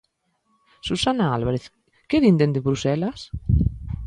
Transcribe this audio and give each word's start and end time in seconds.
Susana 0.87 1.25
Álvarez, 1.37 1.63
que 2.09 2.21
din 2.23 2.37
dende 2.39 2.65
Bruxelas? 2.65 3.19